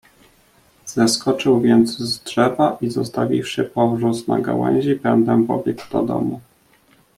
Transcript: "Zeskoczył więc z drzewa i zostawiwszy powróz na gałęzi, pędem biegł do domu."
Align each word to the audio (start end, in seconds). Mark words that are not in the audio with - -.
"Zeskoczył 0.85 1.61
więc 1.61 1.97
z 1.97 2.19
drzewa 2.19 2.77
i 2.81 2.89
zostawiwszy 2.89 3.63
powróz 3.63 4.27
na 4.27 4.39
gałęzi, 4.39 4.95
pędem 4.95 5.47
biegł 5.65 5.81
do 5.91 6.01
domu." 6.01 6.41